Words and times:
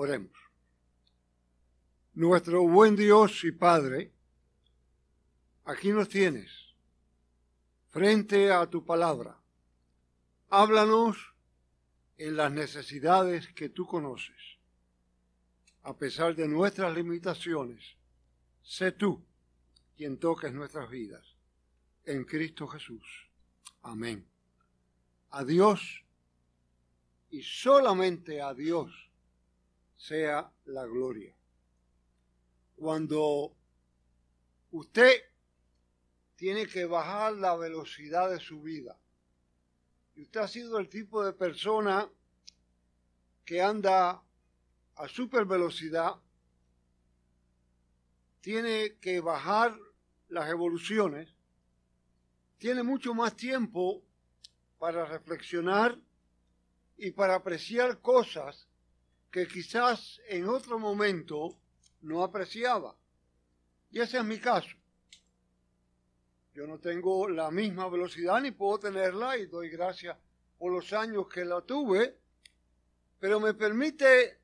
Oremos. 0.00 0.30
Nuestro 2.14 2.62
buen 2.62 2.94
Dios 2.94 3.42
y 3.42 3.50
Padre, 3.50 4.12
aquí 5.64 5.90
nos 5.90 6.08
tienes, 6.08 6.52
frente 7.88 8.52
a 8.52 8.64
tu 8.70 8.84
palabra. 8.84 9.42
Háblanos 10.50 11.34
en 12.16 12.36
las 12.36 12.52
necesidades 12.52 13.48
que 13.48 13.70
tú 13.70 13.88
conoces. 13.88 14.36
A 15.82 15.96
pesar 15.96 16.36
de 16.36 16.46
nuestras 16.46 16.94
limitaciones, 16.94 17.96
sé 18.62 18.92
tú 18.92 19.20
quien 19.96 20.16
toques 20.16 20.52
nuestras 20.52 20.88
vidas. 20.88 21.26
En 22.04 22.22
Cristo 22.22 22.68
Jesús. 22.68 23.28
Amén. 23.82 24.24
A 25.30 25.44
Dios 25.44 26.04
y 27.30 27.42
solamente 27.42 28.40
a 28.40 28.54
Dios 28.54 29.07
sea 29.98 30.50
la 30.66 30.86
gloria. 30.86 31.34
Cuando 32.76 33.52
usted 34.70 35.22
tiene 36.36 36.66
que 36.66 36.86
bajar 36.86 37.34
la 37.34 37.56
velocidad 37.56 38.30
de 38.30 38.38
su 38.38 38.62
vida, 38.62 38.96
y 40.14 40.22
usted 40.22 40.40
ha 40.40 40.48
sido 40.48 40.78
el 40.78 40.88
tipo 40.88 41.24
de 41.24 41.32
persona 41.32 42.08
que 43.44 43.60
anda 43.60 44.22
a 44.94 45.08
super 45.08 45.44
velocidad, 45.44 46.14
tiene 48.40 48.96
que 49.00 49.20
bajar 49.20 49.76
las 50.28 50.48
evoluciones, 50.48 51.34
tiene 52.58 52.82
mucho 52.82 53.14
más 53.14 53.36
tiempo 53.36 54.02
para 54.78 55.04
reflexionar 55.06 55.98
y 56.96 57.10
para 57.10 57.36
apreciar 57.36 58.00
cosas 58.00 58.67
que 59.30 59.46
quizás 59.46 60.20
en 60.28 60.48
otro 60.48 60.78
momento 60.78 61.56
no 62.02 62.22
apreciaba. 62.22 62.94
Y 63.90 64.00
ese 64.00 64.18
es 64.18 64.24
mi 64.24 64.38
caso. 64.38 64.70
Yo 66.54 66.66
no 66.66 66.78
tengo 66.78 67.28
la 67.28 67.50
misma 67.50 67.88
velocidad 67.88 68.40
ni 68.40 68.50
puedo 68.50 68.78
tenerla 68.78 69.36
y 69.36 69.46
doy 69.46 69.68
gracias 69.68 70.16
por 70.58 70.72
los 70.72 70.92
años 70.92 71.28
que 71.28 71.44
la 71.44 71.60
tuve, 71.60 72.18
pero 73.20 73.38
me 73.38 73.54
permite 73.54 74.38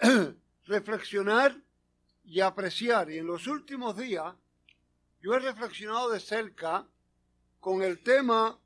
reflexionar 0.64 1.56
y 2.24 2.40
apreciar. 2.40 3.10
Y 3.10 3.18
en 3.18 3.26
los 3.26 3.46
últimos 3.46 3.96
días 3.96 4.34
yo 5.20 5.34
he 5.34 5.38
reflexionado 5.38 6.10
de 6.10 6.20
cerca 6.20 6.86
con 7.60 7.82
el 7.82 8.02
tema 8.02 8.58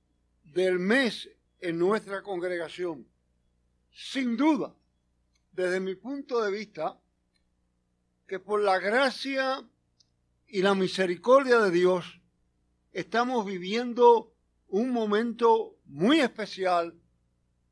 del 0.44 0.78
mes 0.78 1.28
en 1.60 1.78
nuestra 1.78 2.22
congregación. 2.22 3.06
Sin 3.92 4.36
duda, 4.36 4.74
desde 5.58 5.80
mi 5.80 5.96
punto 5.96 6.40
de 6.40 6.52
vista, 6.52 6.96
que 8.28 8.38
por 8.38 8.62
la 8.62 8.78
gracia 8.78 9.68
y 10.46 10.62
la 10.62 10.76
misericordia 10.76 11.58
de 11.58 11.72
Dios 11.72 12.20
estamos 12.92 13.44
viviendo 13.44 14.32
un 14.68 14.92
momento 14.92 15.74
muy 15.86 16.20
especial 16.20 16.94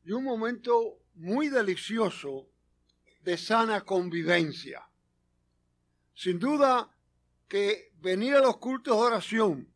y 0.05 0.11
un 0.11 0.25
momento 0.25 0.99
muy 1.15 1.49
delicioso 1.49 2.49
de 3.21 3.39
sana 3.39 3.83
convivencia. 3.83 4.83
Sin 6.13 6.41
duda 6.41 6.91
que 7.47 7.93
venir 8.01 8.35
a 8.35 8.41
los 8.41 8.57
cultos 8.57 8.97
de 8.97 9.03
oración 9.03 9.73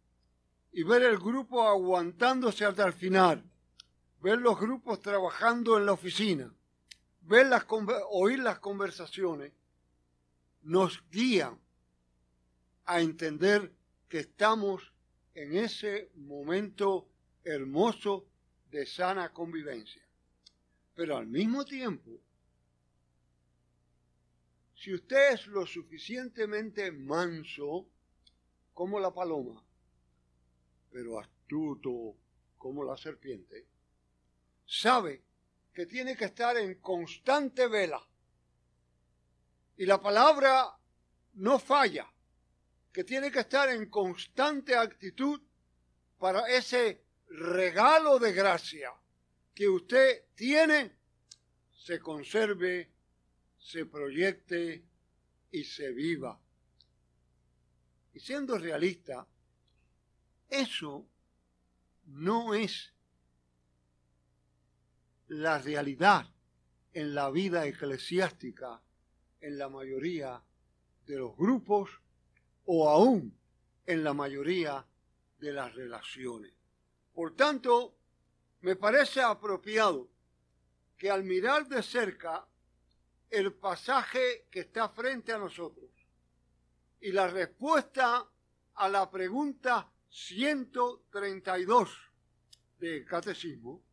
y 0.72 0.82
ver 0.82 1.02
el 1.02 1.16
grupo 1.16 1.62
aguantándose 1.62 2.64
hasta 2.64 2.84
el 2.88 2.92
final, 2.92 3.48
ver 4.20 4.40
los 4.40 4.58
grupos 4.58 5.00
trabajando 5.00 5.78
en 5.78 5.86
la 5.86 5.92
oficina, 5.92 6.52
ver 7.22 7.46
las, 7.46 7.64
oír 8.10 8.38
las 8.40 8.58
conversaciones, 8.58 9.52
nos 10.62 11.02
guían 11.10 11.58
a 12.84 13.00
entender 13.00 13.72
que 14.08 14.20
estamos 14.20 14.92
en 15.34 15.56
ese 15.56 16.10
momento 16.16 17.08
hermoso 17.44 18.26
de 18.70 18.86
sana 18.86 19.32
convivencia. 19.32 20.02
Pero 20.94 21.16
al 21.16 21.26
mismo 21.26 21.64
tiempo, 21.64 22.10
si 24.74 24.94
usted 24.94 25.34
es 25.34 25.46
lo 25.46 25.66
suficientemente 25.66 26.90
manso 26.90 27.86
como 28.74 28.98
la 28.98 29.12
paloma, 29.12 29.62
pero 30.90 31.20
astuto 31.20 32.16
como 32.58 32.84
la 32.84 32.96
serpiente, 32.96 33.66
sabe 34.66 35.22
que 35.80 35.86
tiene 35.86 36.14
que 36.14 36.26
estar 36.26 36.58
en 36.58 36.74
constante 36.74 37.66
vela. 37.66 38.06
Y 39.78 39.86
la 39.86 39.98
palabra 39.98 40.76
no 41.32 41.58
falla, 41.58 42.06
que 42.92 43.02
tiene 43.02 43.32
que 43.32 43.40
estar 43.40 43.70
en 43.70 43.88
constante 43.88 44.76
actitud 44.76 45.40
para 46.18 46.46
ese 46.50 47.02
regalo 47.28 48.18
de 48.18 48.30
gracia 48.34 48.92
que 49.54 49.70
usted 49.70 50.26
tiene, 50.34 50.98
se 51.72 51.98
conserve, 51.98 52.90
se 53.56 53.86
proyecte 53.86 54.84
y 55.50 55.64
se 55.64 55.92
viva. 55.92 56.38
Y 58.12 58.20
siendo 58.20 58.58
realista, 58.58 59.26
eso 60.46 61.08
no 62.04 62.52
es 62.52 62.92
la 65.30 65.58
realidad 65.58 66.26
en 66.92 67.14
la 67.14 67.30
vida 67.30 67.64
eclesiástica 67.64 68.82
en 69.40 69.58
la 69.58 69.68
mayoría 69.68 70.42
de 71.06 71.18
los 71.18 71.36
grupos 71.36 71.88
o 72.64 72.88
aún 72.88 73.38
en 73.86 74.02
la 74.02 74.12
mayoría 74.12 74.84
de 75.38 75.52
las 75.52 75.72
relaciones. 75.72 76.52
Por 77.14 77.36
tanto, 77.36 77.94
me 78.62 78.74
parece 78.74 79.22
apropiado 79.22 80.08
que 80.98 81.08
al 81.08 81.22
mirar 81.22 81.68
de 81.68 81.84
cerca 81.84 82.44
el 83.30 83.52
pasaje 83.52 84.48
que 84.50 84.58
está 84.60 84.88
frente 84.88 85.32
a 85.32 85.38
nosotros 85.38 85.90
y 87.00 87.12
la 87.12 87.28
respuesta 87.28 88.28
a 88.74 88.88
la 88.88 89.08
pregunta 89.08 89.88
132 90.08 91.88
del 92.80 93.04
catecismo, 93.04 93.84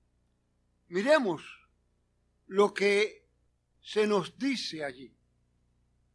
miremos 0.89 1.43
lo 2.47 2.73
que 2.73 3.27
se 3.81 4.07
nos 4.07 4.37
dice 4.37 4.83
allí. 4.83 5.13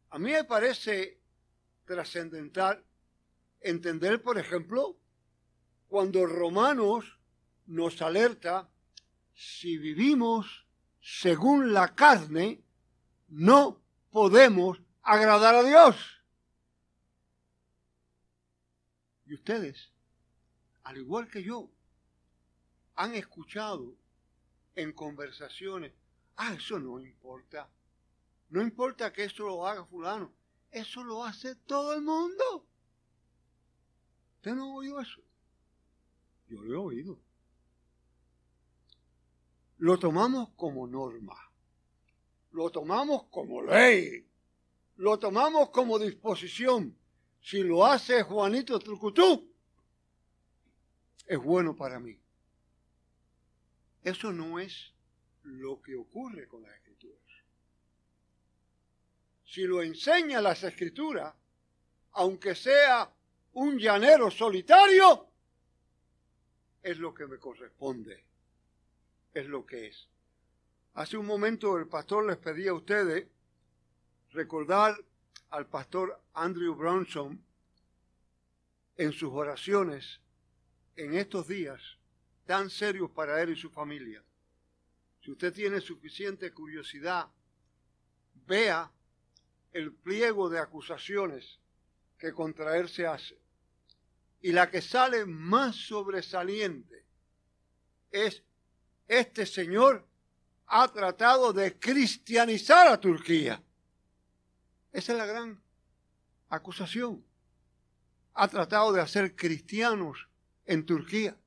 A 0.09 0.19
mí 0.19 0.31
me 0.31 0.43
parece 0.43 1.21
trascendental 1.85 2.85
entender, 3.59 4.21
por 4.21 4.37
ejemplo, 4.37 4.97
cuando 5.87 6.25
Romanos 6.25 7.19
nos 7.65 8.01
alerta, 8.01 8.69
si 9.33 9.77
vivimos 9.77 10.67
según 11.01 11.73
la 11.73 11.95
carne, 11.95 12.63
no 13.29 13.81
podemos 14.11 14.79
agradar 15.01 15.55
a 15.55 15.63
Dios. 15.63 15.95
Y 19.25 19.33
ustedes 19.33 19.93
al 20.83 20.97
igual 20.97 21.29
que 21.29 21.43
yo, 21.43 21.69
han 22.95 23.15
escuchado 23.15 23.95
en 24.75 24.93
conversaciones, 24.93 25.93
ah, 26.37 26.53
eso 26.53 26.79
no 26.79 26.99
importa. 26.99 27.69
No 28.49 28.61
importa 28.61 29.11
que 29.11 29.25
eso 29.25 29.45
lo 29.45 29.67
haga 29.67 29.85
fulano, 29.85 30.31
eso 30.71 31.03
lo 31.03 31.23
hace 31.23 31.55
todo 31.55 31.93
el 31.93 32.01
mundo. 32.01 32.65
¿Usted 34.35 34.55
no 34.55 34.75
oído 34.75 34.99
eso? 34.99 35.21
Yo 36.47 36.61
lo 36.61 36.73
he 36.73 36.77
oído. 36.77 37.19
Lo 39.77 39.97
tomamos 39.97 40.49
como 40.55 40.87
norma. 40.87 41.35
Lo 42.51 42.69
tomamos 42.69 43.23
como 43.25 43.61
ley. 43.61 44.27
Lo 44.97 45.17
tomamos 45.17 45.69
como 45.71 45.97
disposición. 45.97 46.97
Si 47.41 47.61
lo 47.63 47.85
hace 47.85 48.23
Juanito 48.23 48.79
Trucutú, 48.79 49.51
es 51.25 51.39
bueno 51.39 51.75
para 51.75 51.99
mí. 51.99 52.22
Eso 54.03 54.31
no 54.31 54.59
es 54.59 54.93
lo 55.43 55.81
que 55.81 55.95
ocurre 55.95 56.47
con 56.47 56.63
las 56.63 56.73
escrituras. 56.73 57.21
Si 59.45 59.63
lo 59.63 59.81
enseña 59.81 60.41
las 60.41 60.63
escrituras, 60.63 61.33
aunque 62.13 62.55
sea 62.55 63.13
un 63.53 63.77
llanero 63.77 64.29
solitario, 64.31 65.27
es 66.81 66.97
lo 66.97 67.13
que 67.13 67.27
me 67.27 67.37
corresponde, 67.37 68.25
es 69.33 69.47
lo 69.47 69.65
que 69.65 69.87
es. 69.87 70.09
Hace 70.95 71.17
un 71.17 71.25
momento 71.25 71.77
el 71.77 71.87
pastor 71.87 72.25
les 72.25 72.37
pedía 72.37 72.71
a 72.71 72.75
ustedes 72.75 73.27
recordar 74.31 74.95
al 75.49 75.67
pastor 75.67 76.21
Andrew 76.33 76.75
Bronson 76.75 77.43
en 78.97 79.11
sus 79.11 79.31
oraciones 79.31 80.19
en 80.95 81.15
estos 81.15 81.47
días 81.47 81.97
tan 82.45 82.69
serios 82.69 83.09
para 83.11 83.41
él 83.41 83.51
y 83.51 83.55
su 83.55 83.69
familia. 83.69 84.23
Si 85.21 85.31
usted 85.31 85.53
tiene 85.53 85.79
suficiente 85.79 86.51
curiosidad 86.53 87.27
vea 88.45 88.91
el 89.71 89.93
pliego 89.93 90.49
de 90.49 90.59
acusaciones 90.59 91.59
que 92.17 92.33
contra 92.33 92.77
él 92.77 92.89
se 92.89 93.07
hace. 93.07 93.37
Y 94.41 94.51
la 94.51 94.69
que 94.69 94.81
sale 94.81 95.25
más 95.25 95.75
sobresaliente 95.75 97.05
es 98.11 98.43
este 99.07 99.45
señor 99.45 100.05
ha 100.67 100.87
tratado 100.91 101.53
de 101.53 101.77
cristianizar 101.77 102.87
a 102.87 102.99
Turquía. 102.99 103.61
Esa 104.91 105.11
es 105.13 105.17
la 105.17 105.25
gran 105.25 105.61
acusación. 106.49 107.23
Ha 108.33 108.47
tratado 108.47 108.91
de 108.93 109.01
hacer 109.01 109.35
cristianos 109.35 110.27
en 110.65 110.85
Turquía. 110.85 111.37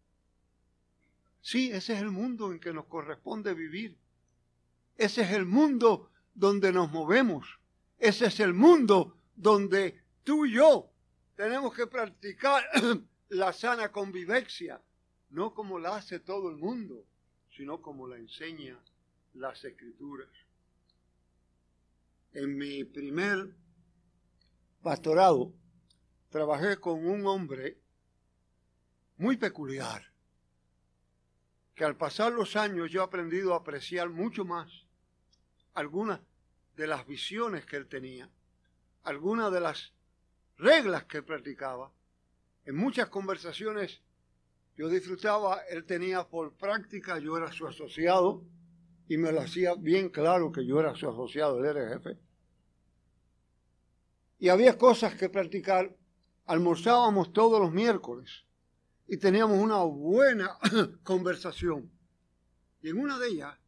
Sí, 1.47 1.71
ese 1.71 1.93
es 1.93 2.01
el 2.01 2.11
mundo 2.11 2.51
en 2.51 2.59
que 2.59 2.73
nos 2.73 2.87
corresponde 2.87 3.55
vivir. 3.55 3.97
Ese 4.97 5.23
es 5.23 5.31
el 5.31 5.47
mundo 5.47 6.11
donde 6.35 6.73
nos 6.73 6.91
movemos. 6.91 7.61
Ese 7.99 8.27
es 8.27 8.41
el 8.41 8.53
mundo 8.53 9.17
donde 9.37 10.03
tú 10.25 10.45
y 10.45 10.55
yo 10.55 10.91
tenemos 11.37 11.73
que 11.73 11.87
practicar 11.87 12.65
la 13.29 13.53
sana 13.53 13.93
convivencia, 13.93 14.83
no 15.31 15.55
como 15.55 15.79
la 15.79 15.95
hace 15.95 16.19
todo 16.19 16.51
el 16.51 16.57
mundo, 16.57 17.07
sino 17.57 17.81
como 17.81 18.09
la 18.09 18.17
enseña 18.17 18.77
las 19.35 19.65
escrituras. 19.65 20.31
En 22.33 22.59
mi 22.59 22.83
primer 22.83 23.55
pastorado 24.83 25.55
trabajé 26.29 26.81
con 26.81 27.07
un 27.07 27.25
hombre 27.25 27.79
muy 29.17 29.37
peculiar, 29.37 30.16
que 31.77 31.85
al 31.85 31.95
pasar 31.95 32.33
los 32.33 32.57
años 32.57 32.91
yo 32.91 33.03
he 33.03 33.05
aprendido 33.05 33.53
a 33.53 33.59
apreciar 33.59 34.09
mucho 34.09 34.47
más 34.47 34.87
algunas 35.75 36.21
de 36.75 36.87
las 36.87 37.07
visiones 37.07 37.67
que 37.67 37.77
él 37.77 37.87
tenía, 37.87 38.31
algunas 39.03 39.53
de 39.53 39.61
las 39.61 39.93
reglas 40.57 41.05
que 41.05 41.23
practicaba. 41.23 41.93
En 42.65 42.77
muchas 42.77 43.11
conversaciones 43.11 44.03
yo 44.75 44.89
disfrutaba, 44.89 45.61
él 45.69 45.85
tenía 45.85 46.25
por 46.25 46.55
práctica, 46.55 47.19
yo 47.19 47.37
era 47.37 47.53
su 47.53 47.67
asociado, 47.67 48.43
y 49.07 49.19
me 49.19 49.31
lo 49.31 49.43
hacía 49.43 49.75
bien 49.75 50.09
claro 50.09 50.51
que 50.53 50.67
yo 50.67 50.81
era 50.81 50.95
su 50.95 51.09
asociado, 51.09 51.59
él 51.59 51.67
era 51.67 51.83
el 51.83 51.99
jefe. 51.99 52.19
Y 54.39 54.49
había 54.49 54.77
cosas 54.79 55.15
que 55.15 55.29
practicar. 55.29 55.95
Almorzábamos 56.47 57.33
todos 57.33 57.61
los 57.61 57.73
miércoles 57.73 58.47
y 59.09 59.17
teníamos 59.19 59.59
una 59.59 59.83
buena 59.83 60.59
conversación. 61.03 61.91
Y 62.83 62.91
en 62.91 62.99
una 62.99 63.19
de 63.19 63.29
ellas 63.29 63.59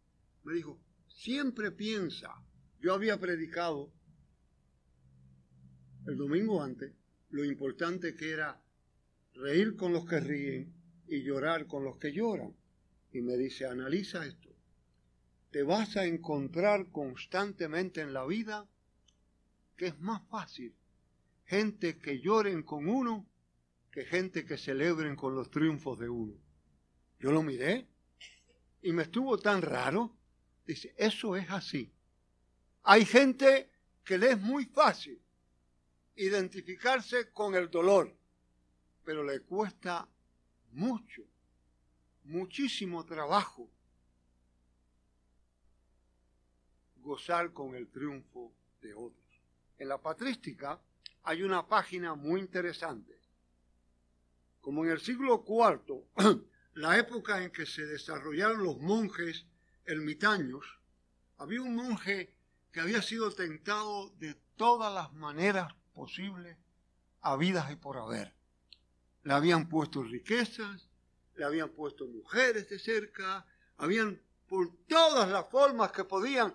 me 0.44 0.54
dijo, 0.54 0.78
siempre 1.08 1.70
piensa, 1.70 2.34
yo 2.80 2.94
había 2.94 3.18
predicado 3.18 3.92
el 6.06 6.16
domingo 6.16 6.62
antes 6.62 6.92
lo 7.30 7.44
importante 7.44 8.14
que 8.14 8.30
era 8.30 8.60
reír 9.34 9.76
con 9.76 9.92
los 9.92 10.06
que 10.06 10.20
ríen 10.20 10.72
y 11.06 11.22
llorar 11.22 11.66
con 11.66 11.84
los 11.84 11.98
que 11.98 12.12
lloran. 12.12 12.54
Y 13.12 13.20
me 13.20 13.36
dice, 13.36 13.66
analiza 13.66 14.26
esto. 14.26 14.48
Te 15.50 15.62
vas 15.62 15.96
a 15.96 16.04
encontrar 16.04 16.90
constantemente 16.90 18.00
en 18.00 18.12
la 18.12 18.26
vida 18.26 18.66
que 19.76 19.86
es 19.88 20.00
más 20.00 20.26
fácil 20.28 20.74
gente 21.48 21.98
que 21.98 22.20
lloren 22.20 22.62
con 22.62 22.88
uno 22.88 23.26
que 23.90 24.04
gente 24.04 24.44
que 24.44 24.58
celebren 24.58 25.16
con 25.16 25.34
los 25.34 25.50
triunfos 25.50 25.98
de 25.98 26.08
uno. 26.08 26.34
Yo 27.18 27.32
lo 27.32 27.42
miré 27.42 27.88
y 28.82 28.92
me 28.92 29.02
estuvo 29.04 29.38
tan 29.38 29.62
raro. 29.62 30.16
Dice, 30.66 30.94
eso 30.96 31.34
es 31.36 31.50
así. 31.50 31.92
Hay 32.82 33.04
gente 33.04 33.70
que 34.04 34.18
le 34.18 34.32
es 34.32 34.40
muy 34.40 34.66
fácil 34.66 35.20
identificarse 36.16 37.30
con 37.32 37.54
el 37.54 37.70
dolor, 37.70 38.14
pero 39.04 39.24
le 39.24 39.40
cuesta 39.40 40.08
mucho, 40.72 41.22
muchísimo 42.24 43.04
trabajo 43.04 43.70
gozar 46.96 47.52
con 47.52 47.74
el 47.74 47.88
triunfo 47.88 48.52
de 48.82 48.92
otros. 48.92 49.42
En 49.78 49.88
la 49.88 49.98
patrística 49.98 50.80
hay 51.22 51.42
una 51.42 51.66
página 51.66 52.14
muy 52.14 52.40
interesante. 52.40 53.17
Como 54.68 54.84
en 54.84 54.90
el 54.90 55.00
siglo 55.00 55.46
IV, 55.48 56.42
la 56.74 56.98
época 56.98 57.42
en 57.42 57.50
que 57.50 57.64
se 57.64 57.86
desarrollaron 57.86 58.62
los 58.62 58.78
monjes 58.78 59.46
ermitaños, 59.86 60.62
había 61.38 61.62
un 61.62 61.74
monje 61.74 62.36
que 62.70 62.80
había 62.80 63.00
sido 63.00 63.32
tentado 63.32 64.10
de 64.18 64.34
todas 64.56 64.92
las 64.92 65.10
maneras 65.14 65.72
posibles, 65.94 66.58
habidas 67.22 67.72
y 67.72 67.76
por 67.76 67.96
haber. 67.96 68.34
Le 69.22 69.32
habían 69.32 69.70
puesto 69.70 70.02
riquezas, 70.02 70.90
le 71.36 71.46
habían 71.46 71.70
puesto 71.70 72.06
mujeres 72.06 72.68
de 72.68 72.78
cerca, 72.78 73.46
habían 73.78 74.20
por 74.46 74.76
todas 74.86 75.30
las 75.30 75.48
formas 75.48 75.92
que 75.92 76.04
podían, 76.04 76.54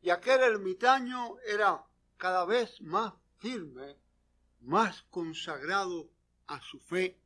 y 0.00 0.08
aquel 0.08 0.40
ermitaño 0.40 1.38
era 1.40 1.84
cada 2.16 2.46
vez 2.46 2.80
más 2.80 3.12
firme, 3.36 3.98
más 4.60 5.02
consagrado 5.10 6.10
a 6.46 6.58
su 6.62 6.80
fe. 6.80 7.20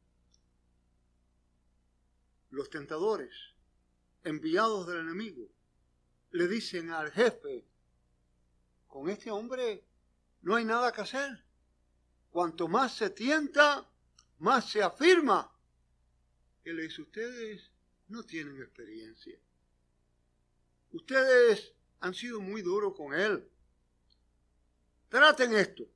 Los 2.55 2.71
tentadores, 2.71 3.35
enviados 4.23 4.87
del 4.87 5.01
enemigo, 5.01 5.51
le 6.31 6.47
dicen 6.47 6.91
al 6.91 7.11
jefe, 7.11 7.67
con 8.87 9.11
este 9.11 9.29
hombre 9.33 9.85
no 10.43 10.55
hay 10.55 10.65
nada 10.65 10.93
que 10.93 11.01
hacer. 11.01 11.45
Cuanto 12.31 12.69
más 12.69 12.97
se 12.97 13.11
tienta, 13.11 13.91
más 14.39 14.71
se 14.71 14.85
afirma. 14.85 15.53
Él 16.63 16.77
dice, 16.77 17.03
ustedes 17.03 17.73
no 18.07 18.23
tienen 18.23 18.63
experiencia. 18.63 19.37
Ustedes 20.93 21.75
han 21.99 22.15
sido 22.15 22.41
muy 22.41 22.63
duros 22.63 22.95
con 22.97 23.15
él. 23.15 23.51
Traten 25.09 25.55
esto. 25.55 25.91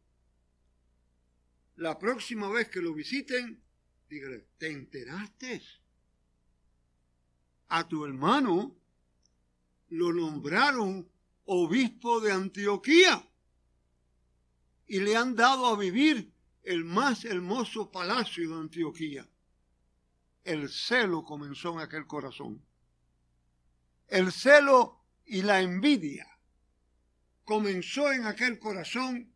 La 1.77 1.97
próxima 1.97 2.49
vez 2.51 2.69
que 2.69 2.83
lo 2.83 2.95
visiten, 2.95 3.63
díganle, 4.09 4.49
¿te 4.59 4.73
enteraste? 4.73 5.63
A 7.69 7.87
tu 7.87 8.05
hermano 8.05 8.75
lo 9.89 10.13
nombraron 10.13 11.09
obispo 11.45 12.21
de 12.21 12.33
Antioquía 12.33 13.27
y 14.87 15.01
le 15.01 15.17
han 15.17 15.35
dado 15.35 15.67
a 15.67 15.77
vivir 15.77 16.33
el 16.63 16.85
más 16.85 17.25
hermoso 17.25 17.91
palacio 17.91 18.49
de 18.51 18.55
Antioquía. 18.57 19.29
El 20.45 20.69
celo 20.71 21.25
comenzó 21.25 21.75
en 21.75 21.81
aquel 21.81 22.07
corazón. 22.07 22.65
El 24.07 24.33
celo 24.33 25.05
y 25.27 25.43
la 25.43 25.61
envidia 25.61 26.27
comenzó 27.45 28.13
en 28.13 28.25
aquel 28.25 28.59
corazón 28.59 29.33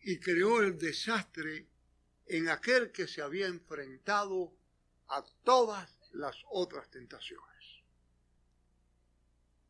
y 0.00 0.18
creó 0.20 0.62
el 0.62 0.78
desastre 0.78 1.68
en 2.26 2.48
aquel 2.48 2.92
que 2.92 3.08
se 3.08 3.22
había 3.22 3.46
enfrentado 3.46 4.54
a 5.08 5.24
todas 5.42 5.97
las 6.12 6.36
otras 6.50 6.90
tentaciones. 6.90 7.82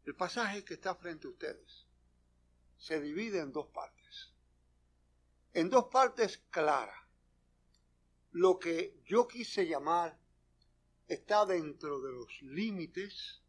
El 0.05 0.15
pasaje 0.15 0.65
que 0.65 0.75
está 0.75 0.95
frente 0.95 1.27
a 1.27 1.31
ustedes 1.31 1.87
se 2.79 3.01
divide 3.01 3.41
en 3.41 3.53
dos 3.53 3.67
partes. 3.69 4.33
En 5.53 5.69
dos 5.69 5.87
partes 5.87 6.39
claras. 6.51 6.99
Lo 8.33 8.59
que 8.59 9.03
yo 9.05 9.27
quise 9.27 9.67
llamar 9.67 10.19
está 11.07 11.45
dentro 11.45 12.01
de 12.01 12.13
los 12.13 12.43
límites 12.43 13.43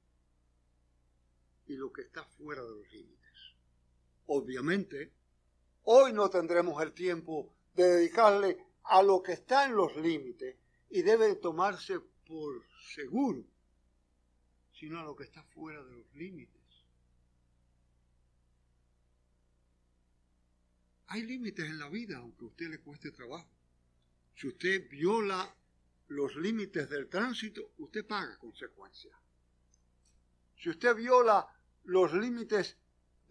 y 1.67 1.75
lo 1.75 1.91
que 1.91 2.01
está 2.01 2.24
fuera 2.24 2.63
de 2.63 2.69
los 2.69 2.91
límites. 2.91 3.19
Obviamente, 4.25 5.13
hoy 5.84 6.13
no 6.13 6.29
tendremos 6.29 6.81
el 6.81 6.93
tiempo 6.93 7.53
de 7.74 7.84
dedicarle 7.84 8.65
a 8.84 9.03
lo 9.03 9.22
que 9.22 9.34
está 9.34 9.65
en 9.65 9.75
los 9.75 9.96
límites 9.96 10.58
y 10.89 11.03
debe 11.03 11.36
tomarse 11.36 12.00
por 12.29 12.63
seguro, 12.93 13.43
sino 14.71 15.00
a 15.00 15.03
lo 15.03 15.15
que 15.15 15.24
está 15.24 15.41
fuera 15.41 15.83
de 15.83 15.91
los 15.91 16.13
límites. 16.13 16.62
Hay 21.07 21.24
límites 21.24 21.65
en 21.65 21.79
la 21.79 21.89
vida, 21.89 22.17
aunque 22.17 22.45
a 22.45 22.48
usted 22.50 22.69
le 22.69 22.81
cueste 22.81 23.09
trabajo. 23.09 23.50
Si 24.36 24.48
usted 24.48 24.88
viola 24.91 25.55
los 26.09 26.36
límites 26.36 26.88
del 26.88 27.09
tránsito, 27.09 27.74
usted 27.79 28.05
paga 28.05 28.38
consecuencias. 28.38 29.17
Si 30.55 30.69
usted 30.69 30.95
viola 30.95 31.48
los 31.86 32.13
límites 32.13 32.77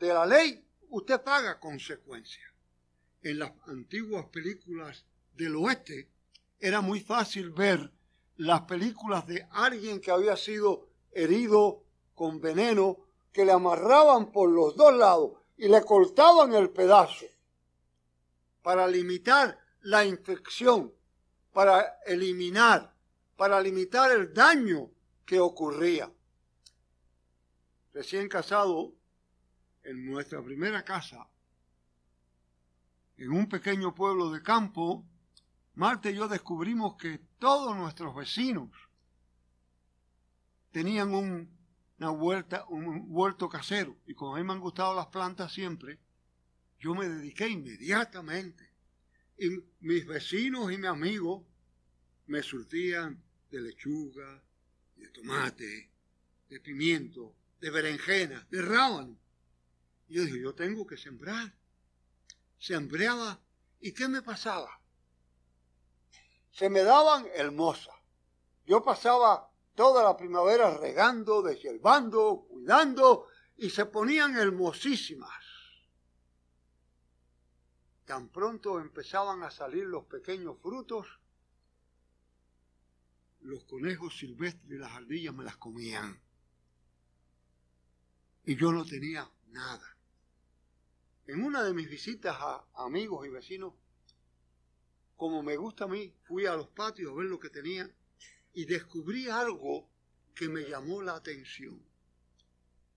de 0.01 0.09
la 0.09 0.27
ley, 0.27 0.67
usted 0.89 1.23
paga 1.23 1.61
consecuencias. 1.61 2.53
En 3.23 3.39
las 3.39 3.53
antiguas 3.69 4.27
películas 4.27 5.07
del 5.35 5.55
oeste 5.55 6.11
era 6.59 6.81
muy 6.81 6.99
fácil 6.99 7.51
ver 7.53 7.93
las 8.39 8.63
películas 8.63 9.27
de 9.27 9.47
alguien 9.51 10.01
que 10.01 10.11
había 10.11 10.37
sido 10.37 10.89
herido 11.11 11.83
con 12.15 12.41
veneno, 12.41 12.99
que 13.33 13.45
le 13.45 13.53
amarraban 13.53 14.33
por 14.33 14.51
los 14.51 14.77
dos 14.77 14.95
lados 14.95 15.33
y 15.57 15.69
le 15.69 15.85
cortaban 15.85 16.55
el 16.55 16.71
pedazo 16.71 17.27
para 18.63 18.87
limitar 18.87 19.59
la 19.83 20.05
infección, 20.05 20.93
para 21.53 22.01
eliminar, 22.07 22.95
para 23.37 23.61
limitar 23.61 24.13
el 24.13 24.33
daño 24.33 24.91
que 25.25 25.41
ocurría. 25.41 26.13
Recién 27.93 28.29
casado, 28.29 28.95
en 29.83 30.05
nuestra 30.07 30.43
primera 30.43 30.85
casa, 30.85 31.29
en 33.17 33.33
un 33.33 33.49
pequeño 33.49 33.95
pueblo 33.95 34.31
de 34.31 34.43
campo, 34.43 35.05
Marta 35.79 36.11
y 36.11 36.17
yo 36.17 36.27
descubrimos 36.27 36.97
que 36.97 37.21
todos 37.39 37.77
nuestros 37.77 38.13
vecinos 38.13 38.69
tenían 40.73 41.15
un, 41.15 41.57
una 42.01 42.11
un 42.11 43.05
huerto 43.07 43.49
casero. 43.49 43.97
Y 44.05 44.15
como 44.15 44.35
a 44.35 44.39
mí 44.39 44.45
me 44.45 44.55
han 44.55 44.61
gustado 44.61 44.93
las 44.93 45.07
plantas 45.07 45.53
siempre, 45.53 46.01
yo 46.81 46.97
me 46.97 47.09
dediqué 47.09 47.47
inmediatamente. 47.47 48.73
Y 49.39 49.51
mis 49.79 50.05
vecinos 50.05 50.73
y 50.73 50.79
mis 50.79 50.87
amigos 50.87 51.47
me 52.27 52.43
surtían 52.43 53.23
de 53.49 53.61
lechuga, 53.61 54.43
de 54.97 55.09
tomate, 55.11 55.93
de 56.49 56.59
pimiento, 56.59 57.37
de 57.61 57.71
berenjena, 57.71 58.45
de 58.51 58.63
rábano. 58.63 59.17
Y 60.09 60.15
yo 60.17 60.25
dije, 60.25 60.41
yo 60.41 60.57
tengo 60.57 60.85
que 60.85 60.97
sembrar. 60.97 61.55
Sembraba. 62.59 63.41
¿Y 63.81 63.93
qué 63.93 64.09
me 64.09 64.23
pasaba? 64.23 64.79
Se 66.59 66.69
me 66.69 66.83
daban 66.83 67.25
hermosas. 67.35 67.95
Yo 68.67 68.83
pasaba 68.83 69.49
toda 69.77 70.03
la 70.03 70.17
primavera 70.17 70.77
regando, 70.77 71.41
deshiervando, 71.41 72.49
cuidando, 72.51 73.29
y 73.59 73.71
se 73.71 73.87
ponían 73.87 74.37
hermosísimas. 74.37 75.45
Tan 78.05 78.29
pronto 78.31 78.81
empezaban 78.81 79.45
a 79.45 79.53
salir 79.53 79.85
los 79.85 80.07
pequeños 80.07 80.59
frutos, 80.61 81.07
los 83.43 83.63
conejos 83.63 84.19
silvestres 84.19 84.69
y 84.69 84.79
las 84.79 84.91
ardillas 84.91 85.35
me 85.35 85.45
las 85.45 85.59
comían. 85.59 86.21
Y 88.47 88.57
yo 88.57 88.73
no 88.73 88.85
tenía 88.85 89.31
nada. 89.51 89.97
En 91.29 91.45
una 91.45 91.63
de 91.63 91.73
mis 91.73 91.89
visitas 91.89 92.37
a 92.37 92.67
amigos 92.75 93.25
y 93.29 93.31
vecinos, 93.31 93.75
como 95.19 95.43
me 95.43 95.57
gusta 95.57 95.85
a 95.85 95.89
mí, 95.89 96.15
fui 96.23 96.47
a 96.47 96.55
los 96.55 96.69
patios 96.69 97.11
a 97.11 97.15
ver 97.17 97.27
lo 97.27 97.41
que 97.41 97.51
tenían 97.51 97.93
y 98.55 98.65
descubrí 98.65 99.29
algo 99.29 99.91
que 100.33 100.49
me 100.49 100.63
llamó 100.63 101.03
la 101.03 101.17
atención. 101.17 101.83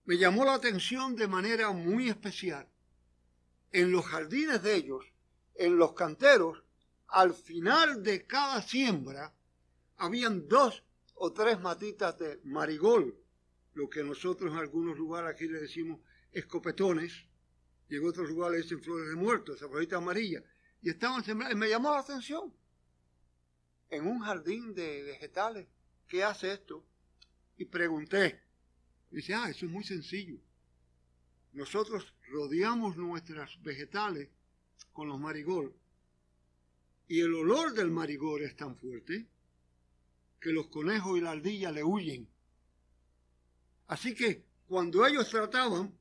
Me 0.06 0.20
llamó 0.20 0.46
la 0.46 0.54
atención 0.54 1.16
de 1.16 1.28
manera 1.28 1.72
muy 1.72 2.10
especial. 2.10 2.70
En 3.72 3.92
los 3.92 4.06
jardines 4.06 4.62
de 4.62 4.76
ellos, 4.76 5.04
en 5.56 5.78
los 5.78 5.94
canteros, 5.94 6.64
al 7.08 7.34
final 7.34 8.04
de 8.04 8.28
cada 8.28 8.62
siembra, 8.62 9.34
habían 9.98 10.48
dos 10.48 10.84
o 11.16 11.34
tres 11.34 11.60
matitas 11.60 12.20
de 12.20 12.40
marigol, 12.44 13.18
lo 13.74 13.90
que 13.90 14.04
nosotros 14.04 14.52
en 14.52 14.60
algunos 14.60 14.96
lugares 14.96 15.32
aquí 15.32 15.48
le 15.48 15.62
decimos 15.62 16.00
escopetones, 16.32 17.26
y 17.90 17.96
en 17.96 18.08
otros 18.08 18.30
lugares 18.30 18.58
le 18.58 18.64
dicen 18.64 18.84
flores 18.84 19.10
de 19.10 19.16
muertos, 19.16 19.56
esa 19.56 19.68
florita 19.68 19.98
amarilla, 19.98 20.44
y 20.82 20.90
estaban 20.90 21.24
sembradas, 21.24 21.54
y 21.54 21.58
me 21.58 21.70
llamó 21.70 21.92
la 21.92 22.00
atención 22.00 22.54
en 23.90 24.08
un 24.08 24.20
jardín 24.20 24.74
de 24.74 25.04
vegetales. 25.04 25.68
¿Qué 26.08 26.24
hace 26.24 26.54
esto? 26.54 26.86
Y 27.58 27.66
pregunté. 27.66 28.42
dice, 29.10 29.34
ah, 29.34 29.50
eso 29.50 29.66
es 29.66 29.72
muy 29.72 29.84
sencillo. 29.84 30.38
Nosotros 31.54 32.14
rodeamos 32.30 32.98
nuestras 32.98 33.62
vegetales 33.62 34.30
con 34.94 35.08
los 35.08 35.20
marigol 35.20 35.76
y 37.12 37.20
el 37.20 37.34
olor 37.34 37.74
del 37.74 37.92
marigol 37.92 38.42
es 38.42 38.56
tan 38.56 38.78
fuerte 38.78 39.28
que 40.40 40.52
los 40.52 40.68
conejos 40.68 41.18
y 41.18 41.22
la 41.22 41.32
ardilla 41.32 41.70
le 41.70 41.84
huyen. 41.84 42.26
Así 43.88 44.16
que 44.16 44.46
cuando 44.66 45.06
ellos 45.06 45.30
trataban, 45.30 45.94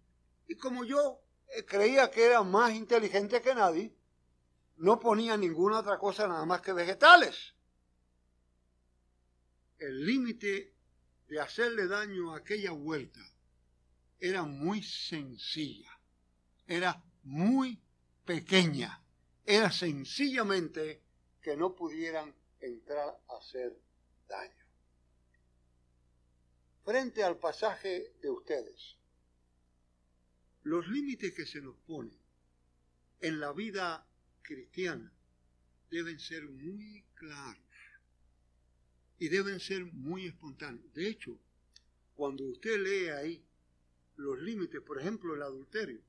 y 0.47 0.55
como 0.55 0.85
yo 0.85 1.21
eh, 1.49 1.65
creía 1.65 2.13
que 2.13 2.27
era 2.27 2.45
más 2.45 2.73
inteligente 2.75 3.43
que 3.43 3.57
nadie, 3.57 3.93
no 4.81 4.99
ponía 4.99 5.37
ninguna 5.37 5.81
otra 5.81 5.99
cosa 5.99 6.27
nada 6.27 6.47
más 6.47 6.63
que 6.63 6.73
vegetales. 6.73 7.55
El 9.79 10.07
límite 10.07 10.75
de 11.29 11.41
hacerle 11.41 11.87
daño 11.87 12.33
a 12.33 12.39
aquella 12.39 12.73
huerta 12.73 13.21
era 14.19 14.43
muy 14.43 14.83
sencilla, 14.83 15.91
era 16.67 17.03
muy 17.25 17.79
pequeña, 18.25 19.03
era 19.45 19.71
sencillamente 19.71 21.03
que 21.43 21.57
no 21.57 21.75
pudieran 21.75 22.35
entrar 22.59 23.21
a 23.29 23.37
hacer 23.37 23.79
daño. 24.29 24.65
Frente 26.85 27.23
al 27.23 27.39
pasaje 27.39 28.15
de 28.23 28.31
ustedes, 28.31 28.97
los 30.63 30.89
límites 30.89 31.35
que 31.35 31.45
se 31.45 31.61
nos 31.61 31.77
ponen 31.77 32.19
en 33.21 33.41
la 33.41 33.53
vida 33.53 34.07
cristiana 34.43 35.13
deben 35.91 36.19
ser 36.19 36.49
muy 36.49 37.05
claros 37.15 37.63
y 39.19 39.29
deben 39.29 39.61
ser 39.61 39.85
muy 39.85 40.27
espontáneos. 40.27 40.93
De 40.95 41.09
hecho, 41.09 41.39
cuando 42.15 42.45
usted 42.45 42.79
lee 42.79 43.09
ahí 43.09 43.45
los 44.17 44.39
límites, 44.41 44.81
por 44.81 44.99
ejemplo, 44.99 45.35
el 45.35 45.43
adulterio, 45.43 46.01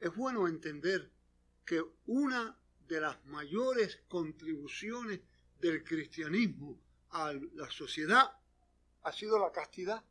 es 0.00 0.14
bueno 0.14 0.46
entender 0.46 1.10
que 1.64 1.82
una 2.06 2.56
de 2.86 3.00
las 3.00 3.24
mayores 3.26 4.00
contribuciones 4.08 5.20
del 5.60 5.82
cristianismo 5.82 6.78
a 7.10 7.32
la 7.32 7.70
sociedad 7.70 8.30
ha 9.02 9.12
sido 9.12 9.38
la 9.38 9.50
castidad. 9.50 10.04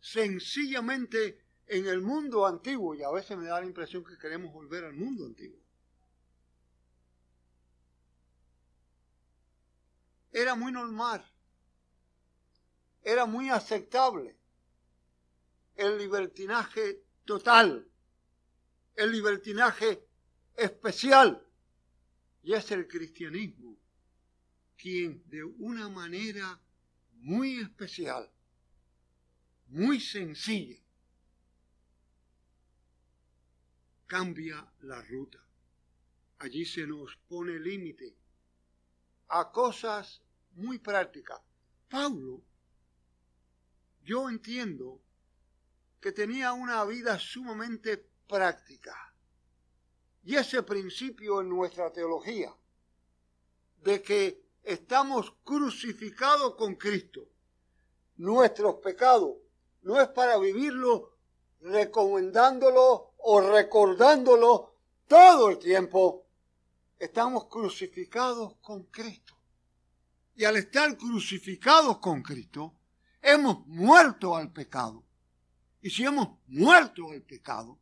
Sencillamente 0.00 1.45
en 1.66 1.86
el 1.86 2.00
mundo 2.00 2.46
antiguo, 2.46 2.94
y 2.94 3.02
a 3.02 3.10
veces 3.10 3.36
me 3.36 3.46
da 3.46 3.60
la 3.60 3.66
impresión 3.66 4.04
que 4.04 4.18
queremos 4.18 4.52
volver 4.52 4.84
al 4.84 4.94
mundo 4.94 5.24
antiguo, 5.24 5.60
era 10.32 10.54
muy 10.54 10.70
normal, 10.70 11.24
era 13.02 13.26
muy 13.26 13.48
aceptable 13.48 14.36
el 15.74 15.98
libertinaje 15.98 17.04
total, 17.24 17.88
el 18.94 19.12
libertinaje 19.12 20.06
especial, 20.54 21.42
y 22.42 22.52
es 22.52 22.70
el 22.70 22.86
cristianismo 22.86 23.76
quien 24.76 25.22
de 25.28 25.42
una 25.42 25.88
manera 25.88 26.60
muy 27.14 27.58
especial, 27.60 28.30
muy 29.68 30.00
sencilla, 30.00 30.78
cambia 34.06 34.72
la 34.82 35.02
ruta. 35.02 35.38
Allí 36.38 36.64
se 36.64 36.86
nos 36.86 37.16
pone 37.28 37.58
límite 37.58 38.16
a 39.28 39.50
cosas 39.50 40.22
muy 40.52 40.78
práctica. 40.78 41.42
Paulo, 41.88 42.42
yo 44.02 44.28
entiendo 44.28 45.00
que 46.00 46.12
tenía 46.12 46.52
una 46.52 46.84
vida 46.84 47.18
sumamente 47.18 47.96
práctica. 48.28 49.14
Y 50.24 50.36
ese 50.36 50.62
principio 50.62 51.40
en 51.40 51.48
nuestra 51.48 51.92
teología, 51.92 52.54
de 53.82 54.02
que 54.02 54.44
estamos 54.62 55.32
crucificados 55.44 56.56
con 56.56 56.74
Cristo, 56.74 57.28
nuestros 58.16 58.76
pecados, 58.76 59.36
no 59.82 60.00
es 60.00 60.08
para 60.08 60.38
vivirlo 60.38 61.16
recomendándolo 61.60 63.14
o 63.28 63.40
recordándolo 63.40 64.76
todo 65.08 65.50
el 65.50 65.58
tiempo. 65.58 66.28
Estamos 66.96 67.46
crucificados 67.46 68.54
con 68.60 68.84
Cristo. 68.84 69.36
Y 70.36 70.44
al 70.44 70.56
estar 70.56 70.96
crucificados 70.96 71.98
con 71.98 72.22
Cristo, 72.22 72.76
hemos 73.20 73.66
muerto 73.66 74.36
al 74.36 74.52
pecado. 74.52 75.04
Y 75.82 75.90
si 75.90 76.04
hemos 76.04 76.38
muerto 76.46 77.10
al 77.10 77.22
pecado, 77.22 77.80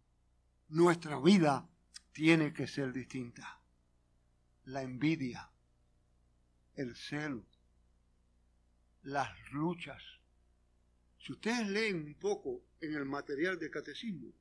nuestra 0.68 1.20
vida 1.20 1.68
tiene 2.12 2.54
que 2.54 2.66
ser 2.66 2.94
distinta. 2.94 3.60
La 4.64 4.80
envidia, 4.80 5.50
el 6.74 6.96
celo, 6.96 7.44
las 9.02 9.28
luchas. 9.52 10.02
Si 11.18 11.32
ustedes 11.32 11.68
leen 11.68 11.96
un 11.96 12.14
poco 12.14 12.62
en 12.80 12.94
el 12.94 13.04
material 13.04 13.58
de 13.58 13.70
catecismo, 13.70 14.32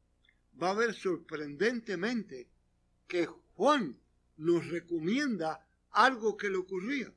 va 0.62 0.72
a 0.72 0.76
ver 0.76 0.94
sorprendentemente 0.94 2.50
que 3.08 3.26
Juan 3.26 4.00
nos 4.38 4.68
recomienda 4.68 5.68
algo 5.92 6.36
que 6.38 6.50
le 6.50 6.58
ocurría 6.58 7.14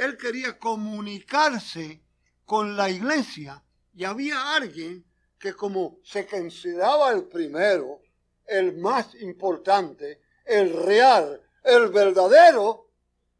él 0.00 0.16
quería 0.16 0.58
comunicarse 0.58 2.00
con 2.46 2.74
la 2.74 2.88
iglesia 2.88 3.62
y 3.92 4.04
había 4.04 4.54
alguien 4.54 5.04
que 5.38 5.52
como 5.52 6.00
se 6.02 6.26
consideraba 6.26 7.12
el 7.12 7.24
primero, 7.24 8.00
el 8.46 8.78
más 8.78 9.14
importante, 9.16 10.22
el 10.46 10.72
real, 10.84 11.42
el 11.62 11.88
verdadero, 11.88 12.88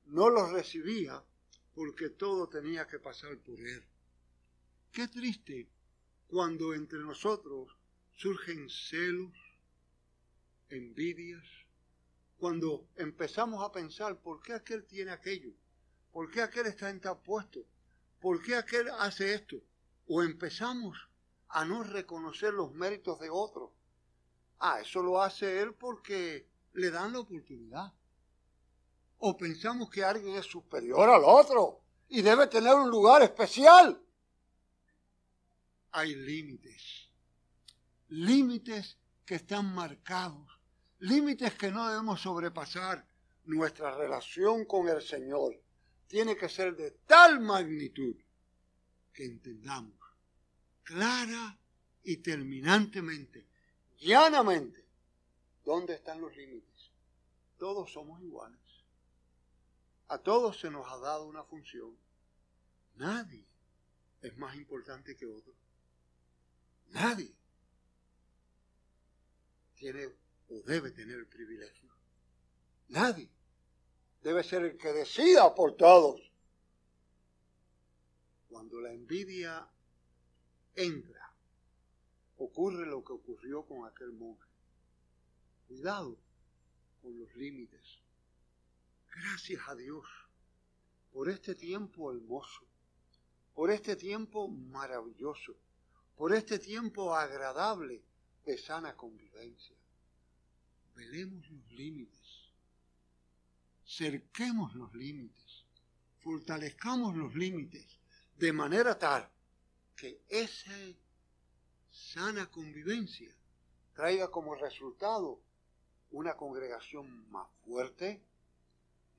no 0.07 0.29
lo 0.29 0.53
recibía 0.53 1.25
porque 1.75 2.11
todo 2.11 2.47
tenía 2.47 2.87
que 2.87 2.99
pasar 2.99 3.39
por 3.39 3.59
él. 3.59 3.83
Qué 4.93 5.09
triste 5.09 5.67
cuando 6.27 6.75
entre 6.75 6.99
nosotros 6.99 7.75
surgen 8.21 8.69
celos, 8.69 9.33
envidias, 10.69 11.43
cuando 12.37 12.87
empezamos 12.97 13.65
a 13.65 13.73
pensar 13.73 14.21
por 14.21 14.43
qué 14.43 14.53
aquel 14.53 14.85
tiene 14.85 15.11
aquello, 15.11 15.53
por 16.13 16.31
qué 16.31 16.43
aquel 16.43 16.67
está 16.67 16.91
en 16.91 17.01
tal 17.01 17.23
puesto, 17.23 17.65
por 18.21 18.43
qué 18.43 18.57
aquel 18.57 18.91
hace 18.91 19.33
esto, 19.33 19.57
o 20.07 20.23
empezamos 20.23 20.99
a 21.49 21.65
no 21.65 21.83
reconocer 21.83 22.53
los 22.53 22.75
méritos 22.75 23.19
de 23.21 23.31
otro. 23.31 23.73
Ah, 24.59 24.81
eso 24.83 25.03
lo 25.03 25.23
hace 25.23 25.59
él 25.59 25.73
porque 25.73 26.47
le 26.75 26.91
dan 26.91 27.15
la 27.15 27.21
oportunidad. 27.21 27.91
O 29.17 29.35
pensamos 29.35 29.89
que 29.89 30.05
alguien 30.05 30.37
es 30.37 30.45
superior 30.45 31.09
al 31.09 31.23
otro 31.25 31.81
y 32.07 32.21
debe 32.21 32.49
tener 32.49 32.75
un 32.75 32.91
lugar 32.91 33.23
especial. 33.23 33.99
Hay 35.93 36.15
límites. 36.15 37.10
Límites 38.11 38.99
que 39.25 39.37
están 39.37 39.73
marcados. 39.75 40.59
Límites 40.99 41.55
que 41.55 41.71
no 41.71 41.89
debemos 41.89 42.21
sobrepasar. 42.21 43.07
Nuestra 43.45 43.97
relación 43.97 44.65
con 44.65 44.89
el 44.89 45.01
Señor 45.01 45.61
tiene 46.07 46.37
que 46.37 46.49
ser 46.49 46.77
de 46.77 46.91
tal 47.07 47.41
magnitud 47.41 48.17
que 49.13 49.25
entendamos 49.25 49.95
clara 50.83 51.57
y 52.03 52.17
terminantemente, 52.17 53.47
llanamente, 53.99 54.85
dónde 55.65 55.95
están 55.95 56.21
los 56.21 56.37
límites. 56.37 56.91
Todos 57.59 57.93
somos 57.93 58.21
iguales. 58.23 58.59
A 60.09 60.19
todos 60.19 60.59
se 60.59 60.69
nos 60.69 60.91
ha 60.91 60.97
dado 60.99 61.27
una 61.27 61.45
función. 61.45 61.97
Nadie 62.97 63.47
es 64.21 64.37
más 64.37 64.57
importante 64.57 65.17
que 65.17 65.27
otro. 65.27 65.55
Nadie 66.89 67.33
tiene 69.81 70.07
o 70.51 70.61
debe 70.67 70.91
tener 70.91 71.19
el 71.19 71.27
privilegio. 71.27 71.91
Nadie 72.89 73.31
debe 74.23 74.45
ser 74.45 74.63
el 74.65 74.77
que 74.77 74.93
decida 74.93 75.55
por 75.55 75.75
todos. 75.75 76.21
Cuando 78.49 78.79
la 78.81 78.93
envidia 78.93 79.67
entra, 80.75 81.35
ocurre 82.37 82.85
lo 82.85 83.03
que 83.03 83.15
ocurrió 83.15 83.65
con 83.65 83.87
aquel 83.87 84.13
monje. 84.13 84.49
Cuidado 85.67 86.19
con 87.01 87.19
los 87.19 87.35
límites. 87.37 88.01
Gracias 89.15 89.63
a 89.67 89.75
Dios 89.75 90.05
por 91.11 91.31
este 91.31 91.55
tiempo 91.55 92.13
hermoso, 92.13 92.67
por 93.55 93.71
este 93.71 93.97
tiempo 93.97 94.47
maravilloso, 94.49 95.55
por 96.17 96.35
este 96.35 96.59
tiempo 96.59 97.15
agradable 97.15 98.05
de 98.45 98.59
sana 98.59 98.97
convivencia. 98.97 99.77
Velemos 100.95 101.49
los 101.51 101.73
límites, 101.73 102.53
cerquemos 103.87 104.75
los 104.75 104.95
límites, 104.95 105.65
fortalezcamos 106.19 107.17
los 107.17 107.35
límites 107.35 107.99
de 108.37 108.53
manera 108.53 108.99
tal 108.99 109.31
que 109.97 110.23
esa 110.29 110.77
sana 111.91 112.51
convivencia 112.51 113.35
traiga 113.95 114.31
como 114.31 114.55
resultado 114.55 115.41
una 116.11 116.37
congregación 116.37 117.31
más 117.31 117.47
fuerte, 117.65 118.23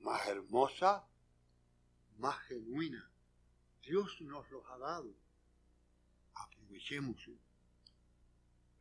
más 0.00 0.26
hermosa, 0.26 1.06
más 2.18 2.38
genuina. 2.46 3.08
Dios 3.82 4.20
nos 4.20 4.50
los 4.50 4.64
ha 4.70 4.78
dado. 4.78 5.14
Aprovechémoslo. 6.34 7.34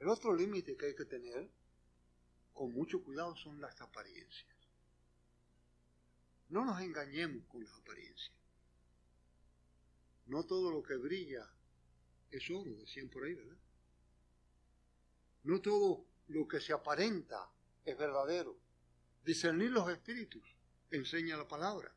El 0.01 0.09
otro 0.09 0.35
límite 0.35 0.75
que 0.75 0.87
hay 0.87 0.95
que 0.95 1.05
tener 1.05 1.47
con 2.53 2.73
mucho 2.73 3.03
cuidado 3.03 3.35
son 3.35 3.61
las 3.61 3.79
apariencias. 3.81 4.49
No 6.49 6.65
nos 6.65 6.81
engañemos 6.81 7.45
con 7.45 7.63
las 7.63 7.73
apariencias. 7.75 8.35
No 10.25 10.43
todo 10.43 10.71
lo 10.71 10.81
que 10.81 10.95
brilla 10.95 11.47
es 12.31 12.49
oro, 12.49 12.73
decían 12.77 13.09
por 13.09 13.25
ahí, 13.25 13.35
¿verdad? 13.35 13.57
No 15.43 15.61
todo 15.61 16.03
lo 16.29 16.47
que 16.47 16.59
se 16.59 16.73
aparenta 16.73 17.47
es 17.85 17.95
verdadero. 17.95 18.57
Discernir 19.23 19.69
los 19.69 19.87
espíritus 19.87 20.55
enseña 20.89 21.37
la 21.37 21.47
palabra. 21.47 21.93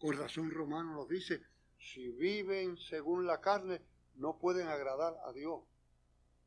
Con 0.00 0.16
razón 0.18 0.50
romano 0.50 0.94
nos 0.94 1.08
dice, 1.08 1.46
si 1.78 2.08
viven 2.08 2.76
según 2.76 3.24
la 3.24 3.40
carne, 3.40 3.80
no 4.16 4.36
pueden 4.36 4.66
agradar 4.66 5.16
a 5.24 5.32
Dios. 5.32 5.62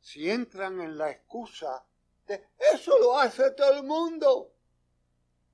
Si 0.01 0.29
entran 0.29 0.79
en 0.81 0.97
la 0.97 1.11
excusa 1.11 1.85
de 2.27 2.47
eso 2.73 2.97
lo 2.99 3.17
hace 3.17 3.51
todo 3.51 3.77
el 3.77 3.83
mundo, 3.83 4.53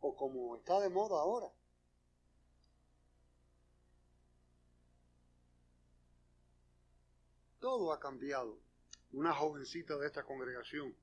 o 0.01 0.15
como 0.15 0.57
está 0.57 0.79
de 0.79 0.89
moda 0.89 1.19
ahora, 1.19 1.51
todo 7.59 7.91
ha 7.91 7.99
cambiado. 7.99 8.59
Una 9.13 9.33
jovencita 9.33 9.97
de 9.97 10.07
esta 10.07 10.23
congregación, 10.23 10.93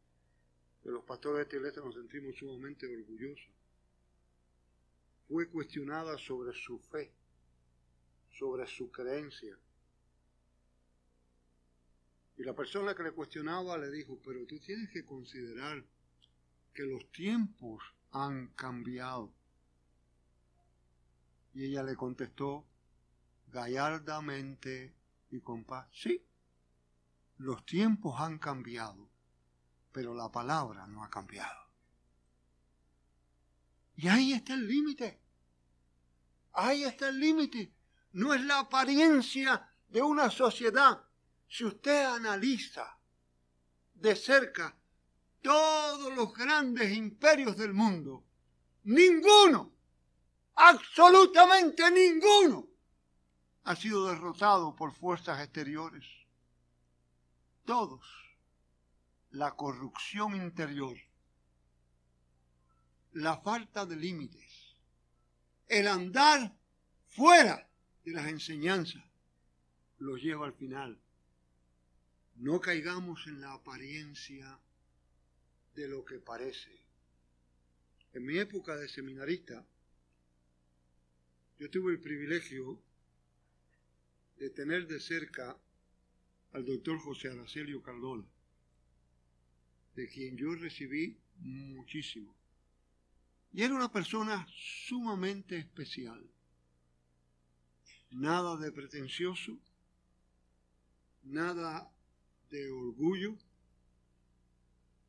de 0.85 0.93
los 0.93 1.03
pastores 1.05 1.49
de 1.49 1.69
esta 1.69 1.81
nos 1.81 1.95
sentimos 1.95 2.37
sumamente 2.37 2.87
orgullosos, 2.87 3.51
fue 5.29 5.49
cuestionada 5.49 6.19
sobre 6.19 6.53
su 6.53 6.79
fe, 6.79 7.13
sobre 8.31 8.67
su 8.67 8.91
creencia. 8.91 9.59
Y 12.43 12.45
la 12.45 12.57
persona 12.57 12.93
que 12.93 13.05
le 13.05 13.13
cuestionaba 13.13 13.79
le 13.79 13.89
dijo, 13.89 14.19
pero 14.21 14.45
tú 14.47 14.59
tienes 14.59 14.91
que 14.91 15.05
considerar 15.05 15.85
que 16.75 16.83
los 16.83 17.09
tiempos 17.13 17.81
han 18.11 18.49
cambiado. 18.49 19.33
Y 21.55 21.67
ella 21.67 21.85
le 21.85 21.95
contestó 21.95 22.67
gallardamente 23.47 24.93
y 25.31 25.39
con 25.39 25.63
paz, 25.63 25.87
sí, 25.93 26.27
los 27.39 27.65
tiempos 27.65 28.21
han 28.21 28.41
cambiado, 28.41 29.09
pero 29.93 30.13
la 30.13 30.33
palabra 30.33 30.89
no 30.89 31.05
ha 31.05 31.11
cambiado. 31.11 31.71
Y 33.95 34.09
ahí 34.09 34.33
está 34.33 34.55
el 34.55 34.67
límite. 34.67 35.21
Ahí 36.55 36.83
está 36.83 37.09
el 37.09 37.21
límite. 37.21 37.73
No 38.11 38.35
es 38.35 38.41
la 38.45 38.59
apariencia 38.59 39.73
de 39.91 40.03
una 40.03 40.29
sociedad. 40.29 41.05
Si 41.53 41.67
usted 41.67 42.07
analiza 42.07 42.99
de 43.93 44.17
cerca 44.17 44.75
todos 45.43 46.17
los 46.17 46.33
grandes 46.33 46.97
imperios 46.97 47.59
del 47.59 47.75
mundo, 47.75 48.25
ninguno, 48.85 49.71
absolutamente 50.55 51.91
ninguno, 51.91 52.67
ha 53.65 53.77
sido 53.77 54.07
derrotado 54.07 54.75
por 54.75 54.95
fuerzas 54.95 55.43
exteriores. 55.43 56.07
Todos. 57.67 58.01
La 59.33 59.55
corrupción 59.55 60.35
interior, 60.35 60.97
la 63.13 63.37
falta 63.37 63.85
de 63.85 63.97
límites, 63.97 64.75
el 65.69 65.87
andar 65.87 66.57
fuera 67.09 67.69
de 68.05 68.13
las 68.13 68.27
enseñanzas, 68.29 69.05
los 69.99 70.19
lleva 70.23 70.47
al 70.47 70.55
final. 70.55 70.99
No 72.43 72.61
caigamos 72.61 73.29
en 73.29 73.41
la 73.41 73.53
apariencia 73.53 74.59
de 75.77 75.87
lo 75.87 76.05
que 76.05 76.19
parece. 76.19 76.77
En 78.15 78.25
mi 78.25 78.37
época 78.37 78.75
de 78.75 78.89
seminarista, 78.89 79.65
yo 81.61 81.71
tuve 81.71 81.93
el 81.93 82.01
privilegio 82.01 82.83
de 84.39 84.51
tener 84.51 84.89
de 84.89 84.99
cerca 84.99 85.57
al 86.51 86.65
doctor 86.65 86.99
José 86.99 87.29
Aracelio 87.29 87.81
Cardona, 87.81 88.27
de 89.95 90.09
quien 90.09 90.37
yo 90.37 90.53
recibí 90.57 91.17
muchísimo. 91.37 92.35
Y 93.53 93.63
era 93.63 93.73
una 93.73 93.93
persona 93.93 94.45
sumamente 94.51 95.59
especial. 95.59 96.29
Nada 98.11 98.57
de 98.57 98.73
pretencioso, 98.73 99.61
nada 101.23 101.92
de 102.53 102.71
orgullo. 102.71 103.35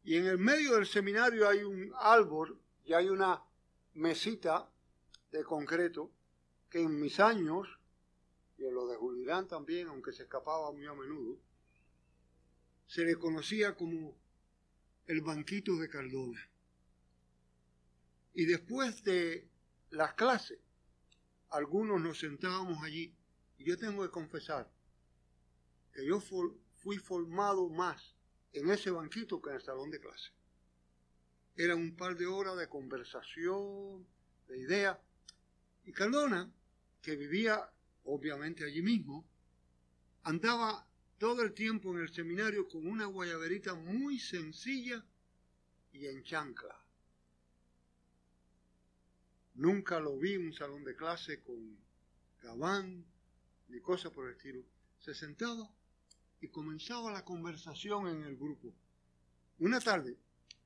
Y 0.03 0.15
en 0.15 0.25
el 0.25 0.37
medio 0.37 0.75
del 0.75 0.87
seminario 0.87 1.47
hay 1.47 1.63
un 1.63 1.93
árbol 1.99 2.59
y 2.85 2.93
hay 2.93 3.09
una 3.09 3.43
mesita 3.93 4.69
de 5.31 5.43
concreto 5.43 6.09
que 6.69 6.81
en 6.81 6.99
mis 6.99 7.19
años 7.19 7.67
y 8.57 8.65
en 8.65 8.73
lo 8.73 8.87
de 8.87 8.95
Julirán 8.95 9.47
también, 9.47 9.87
aunque 9.87 10.13
se 10.13 10.23
escapaba 10.23 10.71
muy 10.71 10.85
a 10.85 10.93
menudo, 10.93 11.37
se 12.87 13.03
le 13.03 13.15
conocía 13.15 13.75
como 13.75 14.15
el 15.07 15.21
banquito 15.21 15.75
de 15.77 15.89
Cardona. 15.89 16.49
Y 18.33 18.45
después 18.45 19.03
de 19.03 19.47
las 19.89 20.13
clases, 20.13 20.59
algunos 21.49 22.01
nos 22.01 22.19
sentábamos 22.19 22.83
allí. 22.83 23.13
Y 23.57 23.65
yo 23.65 23.77
tengo 23.77 24.03
que 24.03 24.09
confesar 24.09 24.71
que 25.93 26.05
yo 26.05 26.19
fui 26.83 26.97
formado 26.97 27.69
más 27.69 28.13
en 28.51 28.69
ese 28.69 28.91
banquito 28.91 29.41
que 29.41 29.49
en 29.49 29.55
el 29.55 29.61
salón 29.61 29.89
de 29.89 29.99
clase. 29.99 30.31
Eran 31.55 31.79
un 31.79 31.95
par 31.95 32.17
de 32.17 32.27
horas 32.27 32.57
de 32.57 32.67
conversación, 32.67 34.05
de 34.47 34.59
ideas. 34.59 34.97
Y 35.85 35.93
Cardona, 35.93 36.51
que 37.01 37.15
vivía 37.15 37.71
obviamente 38.03 38.65
allí 38.65 38.81
mismo, 38.81 39.25
andaba 40.23 40.85
todo 41.17 41.41
el 41.41 41.53
tiempo 41.53 41.93
en 41.93 42.01
el 42.01 42.13
seminario 42.13 42.67
con 42.67 42.85
una 42.85 43.05
guayaberita 43.05 43.75
muy 43.75 44.19
sencilla 44.19 45.05
y 45.93 46.07
en 46.07 46.21
chancla. 46.23 46.77
Nunca 49.55 49.99
lo 49.99 50.17
vi 50.17 50.33
en 50.33 50.47
un 50.47 50.53
salón 50.53 50.83
de 50.83 50.95
clase 50.95 51.41
con 51.41 51.77
gabán 52.41 53.05
ni 53.69 53.79
cosa 53.79 54.09
por 54.09 54.27
el 54.27 54.35
estilo. 54.35 54.63
Se 54.99 55.13
sentaba 55.13 55.69
y 56.43 56.49
comenzaba 56.49 57.09
la 57.09 57.23
conversación 57.23 58.09
en 58.09 58.23
el 58.23 58.35
grupo. 58.35 58.67
Una 59.59 59.79
tarde, 59.79 60.17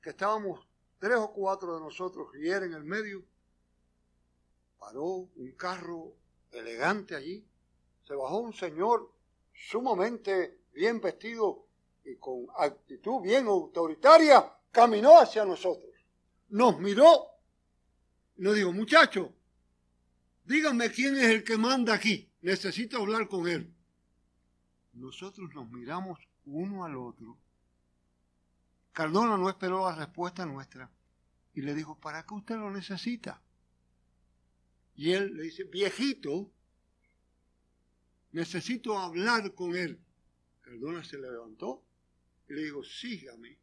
que 0.02 0.10
estábamos 0.10 0.66
tres 0.98 1.16
o 1.18 1.32
cuatro 1.32 1.76
de 1.76 1.80
nosotros 1.80 2.30
y 2.34 2.48
era 2.48 2.66
en 2.66 2.72
el 2.72 2.82
medio, 2.82 3.22
paró 4.76 5.28
un 5.36 5.52
carro 5.52 6.14
elegante 6.50 7.14
allí, 7.14 7.46
se 8.04 8.12
bajó 8.12 8.38
un 8.38 8.52
señor 8.52 9.12
sumamente 9.52 10.62
bien 10.72 11.00
vestido 11.00 11.64
y 12.04 12.16
con 12.16 12.48
actitud 12.56 13.22
bien 13.22 13.46
autoritaria, 13.46 14.52
caminó 14.72 15.20
hacia 15.20 15.44
nosotros. 15.44 15.92
Nos 16.48 16.80
miró 16.80 17.24
y 18.36 18.42
nos 18.42 18.56
dijo, 18.56 18.72
muchacho, 18.72 19.32
díganme 20.44 20.90
quién 20.90 21.16
es 21.18 21.26
el 21.26 21.44
que 21.44 21.56
manda 21.56 21.94
aquí. 21.94 22.28
Necesito 22.40 22.96
hablar 22.96 23.28
con 23.28 23.46
él. 23.46 23.72
Nosotros 24.98 25.54
nos 25.54 25.70
miramos 25.70 26.18
uno 26.44 26.84
al 26.84 26.96
otro. 26.96 27.38
Cardona 28.92 29.36
no 29.36 29.48
esperó 29.48 29.88
la 29.88 29.94
respuesta 29.94 30.44
nuestra 30.44 30.90
y 31.54 31.62
le 31.62 31.74
dijo, 31.74 31.96
¿para 31.98 32.24
qué 32.24 32.34
usted 32.34 32.56
lo 32.56 32.70
necesita? 32.70 33.40
Y 34.96 35.12
él 35.12 35.36
le 35.36 35.44
dice, 35.44 35.64
viejito, 35.64 36.50
necesito 38.32 38.98
hablar 38.98 39.54
con 39.54 39.76
él. 39.76 40.00
Cardona 40.62 41.04
se 41.04 41.18
levantó 41.18 41.84
y 42.48 42.54
le 42.54 42.64
dijo, 42.64 42.82
sígame, 42.82 43.56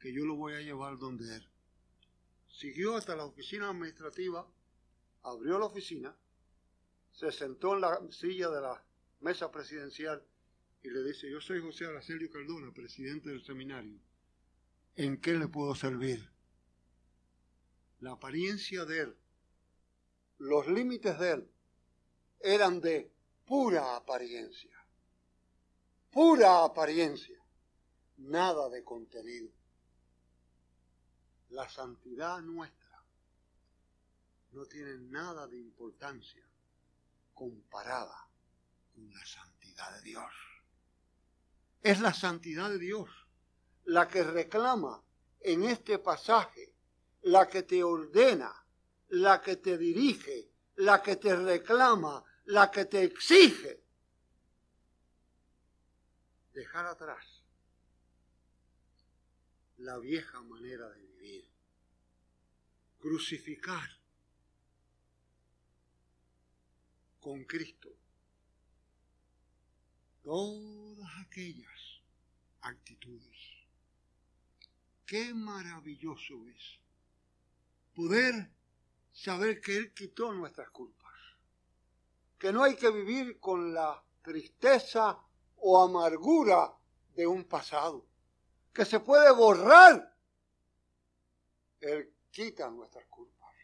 que 0.00 0.12
yo 0.12 0.24
lo 0.26 0.34
voy 0.34 0.54
a 0.54 0.60
llevar 0.60 0.98
donde 0.98 1.36
él. 1.36 1.48
Siguió 2.48 2.96
hasta 2.96 3.14
la 3.14 3.24
oficina 3.24 3.70
administrativa, 3.70 4.46
abrió 5.22 5.58
la 5.58 5.66
oficina, 5.66 6.16
se 7.12 7.30
sentó 7.30 7.74
en 7.74 7.82
la 7.82 8.00
silla 8.10 8.48
de 8.50 8.60
la 8.60 8.84
mesa 9.20 9.50
presidencial 9.50 10.22
y 10.82 10.90
le 10.90 11.02
dice, 11.02 11.30
yo 11.30 11.40
soy 11.40 11.60
José 11.60 11.86
Aracelio 11.86 12.30
Cardona, 12.30 12.72
presidente 12.72 13.30
del 13.30 13.44
seminario. 13.44 13.98
¿En 14.94 15.20
qué 15.20 15.32
le 15.32 15.48
puedo 15.48 15.74
servir? 15.74 16.30
La 18.00 18.12
apariencia 18.12 18.84
de 18.84 19.00
él, 19.00 19.16
los 20.38 20.68
límites 20.68 21.18
de 21.18 21.32
él, 21.32 21.50
eran 22.40 22.80
de 22.80 23.10
pura 23.44 23.96
apariencia. 23.96 24.76
Pura 26.10 26.64
apariencia. 26.64 27.38
Nada 28.18 28.68
de 28.70 28.84
contenido. 28.84 29.50
La 31.50 31.68
santidad 31.68 32.40
nuestra 32.40 33.02
no 34.52 34.64
tiene 34.66 34.96
nada 34.98 35.46
de 35.46 35.58
importancia 35.58 36.42
comparada 37.34 38.25
la 38.96 39.24
santidad 39.24 39.92
de 39.96 40.02
Dios. 40.02 40.32
Es 41.82 42.00
la 42.00 42.12
santidad 42.12 42.70
de 42.70 42.78
Dios 42.78 43.08
la 43.84 44.08
que 44.08 44.24
reclama 44.24 45.02
en 45.40 45.64
este 45.64 45.98
pasaje, 45.98 46.74
la 47.22 47.48
que 47.48 47.62
te 47.62 47.84
ordena, 47.84 48.52
la 49.08 49.40
que 49.40 49.56
te 49.56 49.78
dirige, 49.78 50.50
la 50.76 51.02
que 51.02 51.16
te 51.16 51.36
reclama, 51.36 52.24
la 52.46 52.70
que 52.70 52.86
te 52.86 53.02
exige 53.02 53.80
dejar 56.52 56.86
atrás 56.86 57.44
la 59.78 59.98
vieja 59.98 60.40
manera 60.42 60.88
de 60.88 61.02
vivir, 61.02 61.50
crucificar 62.98 63.88
con 67.20 67.44
Cristo 67.44 67.90
todas 70.26 71.08
aquellas 71.20 72.02
actitudes. 72.60 73.38
Qué 75.06 75.32
maravilloso 75.32 76.34
es 76.48 76.80
poder 77.94 78.50
saber 79.12 79.60
que 79.60 79.76
Él 79.76 79.94
quitó 79.94 80.32
nuestras 80.32 80.68
culpas 80.70 81.14
que 82.40 82.52
no 82.52 82.64
hay 82.64 82.74
que 82.74 82.90
vivir 82.90 83.38
con 83.38 83.72
la 83.72 84.02
tristeza 84.20 85.16
o 85.58 85.80
amargura 85.80 86.76
de 87.14 87.24
un 87.24 87.44
pasado, 87.44 88.04
que 88.72 88.84
se 88.84 88.98
puede 88.98 89.30
borrar. 89.30 90.12
Él 91.80 92.12
quita 92.32 92.68
nuestras 92.68 93.06
culpas, 93.06 93.54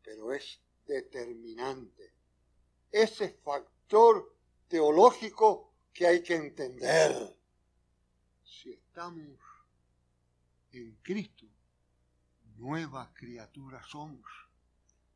pero 0.00 0.32
es 0.32 0.60
determinante 0.86 2.14
ese 2.92 3.30
factor 3.30 4.33
teológico 4.74 5.72
que 5.92 6.04
hay 6.04 6.20
que 6.20 6.34
entender. 6.34 7.12
Si 8.42 8.72
estamos 8.72 9.38
en 10.72 10.98
Cristo, 11.00 11.46
nuevas 12.56 13.10
criaturas 13.14 13.86
somos. 13.88 14.28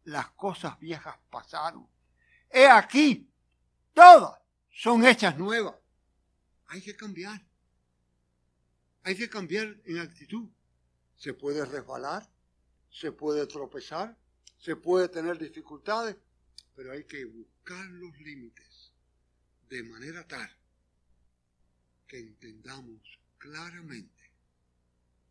Las 0.05 0.31
cosas 0.31 0.79
viejas 0.79 1.17
pasaron 1.29 1.89
he 2.51 2.69
aquí, 2.69 3.29
todas 3.93 4.41
son 4.71 5.05
hechas 5.05 5.37
nuevas. 5.37 5.75
Hay 6.69 6.81
que 6.81 6.95
cambiar. 6.95 7.45
Hay 9.03 9.17
que 9.17 9.29
cambiar 9.29 9.77
en 9.87 9.99
actitud. 9.99 10.49
Se 11.17 11.35
puede 11.35 11.65
resbalar, 11.65 12.31
se 12.91 13.11
puede 13.11 13.45
tropezar, 13.49 14.17
se 14.57 14.77
puede 14.77 15.09
tener 15.09 15.37
dificultades, 15.37 16.17
pero 16.77 16.93
hay 16.93 17.03
que 17.03 17.25
buscar 17.25 17.85
los 17.87 18.17
límites 18.21 18.78
de 19.69 19.83
manera 19.83 20.27
tal 20.27 20.51
que 22.07 22.19
entendamos 22.19 23.19
claramente, 23.37 24.33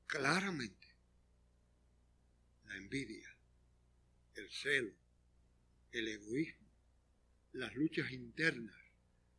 claramente, 0.05 0.87
la 2.65 2.75
envidia, 2.75 3.35
el 4.35 4.49
celo, 4.51 4.93
el 5.91 6.07
egoísmo, 6.07 6.67
las 7.53 7.73
luchas 7.75 8.11
internas, 8.11 8.77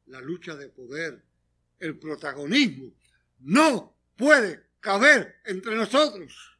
la 0.06 0.20
lucha 0.20 0.56
de 0.56 0.68
poder, 0.68 1.24
el 1.78 1.98
protagonismo, 1.98 2.92
no 3.40 3.94
puede 4.16 4.66
caber 4.80 5.40
entre 5.44 5.76
nosotros. 5.76 6.58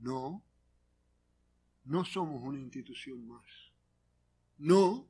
No, 0.00 0.42
no 1.84 2.04
somos 2.04 2.42
una 2.42 2.58
institución 2.58 3.26
más. 3.28 3.61
No, 4.58 5.08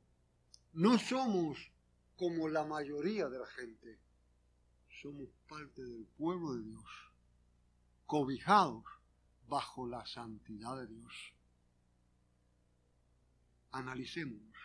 no 0.73 0.97
somos 0.97 1.57
como 2.15 2.47
la 2.47 2.65
mayoría 2.65 3.27
de 3.29 3.39
la 3.39 3.47
gente. 3.47 3.99
Somos 5.01 5.29
parte 5.47 5.83
del 5.83 6.05
pueblo 6.17 6.53
de 6.53 6.63
Dios, 6.63 6.89
cobijados 8.05 8.83
bajo 9.47 9.87
la 9.87 10.05
santidad 10.05 10.77
de 10.77 10.87
Dios 10.87 11.33
analicemos 13.73 14.55